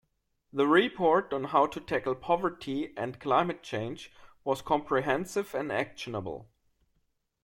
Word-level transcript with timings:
The 0.51 0.65
report 0.65 1.31
on 1.31 1.43
how 1.43 1.67
to 1.67 1.79
tackle 1.79 2.15
poverty 2.15 2.91
and 2.97 3.19
climate 3.19 3.61
change 3.61 4.11
was 4.43 4.63
comprehensive 4.63 5.53
and 5.53 5.71
actionable. 5.71 6.49